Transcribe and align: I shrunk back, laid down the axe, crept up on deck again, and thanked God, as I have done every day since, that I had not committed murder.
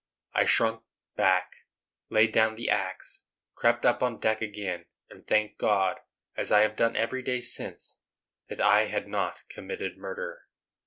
I 0.33 0.45
shrunk 0.45 0.81
back, 1.15 1.53
laid 2.09 2.31
down 2.31 2.55
the 2.55 2.71
axe, 2.71 3.21
crept 3.53 3.85
up 3.85 4.01
on 4.01 4.19
deck 4.19 4.41
again, 4.41 4.85
and 5.11 5.27
thanked 5.27 5.59
God, 5.59 5.99
as 6.35 6.51
I 6.51 6.61
have 6.61 6.75
done 6.75 6.95
every 6.95 7.21
day 7.21 7.39
since, 7.39 7.97
that 8.47 8.59
I 8.59 8.85
had 8.87 9.07
not 9.07 9.47
committed 9.47 9.99
murder. 9.99 10.47